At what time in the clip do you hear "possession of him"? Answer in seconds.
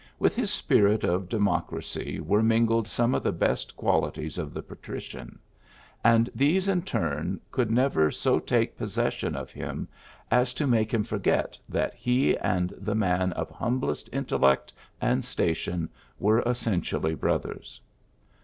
8.79-9.87